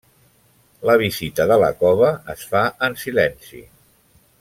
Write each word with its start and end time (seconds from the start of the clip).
La 0.89 0.95
visita 1.01 1.47
de 1.53 1.59
la 1.65 1.71
cova 1.85 2.11
es 2.35 2.49
fa 2.55 2.65
en 2.89 3.01
silenci. 3.07 3.67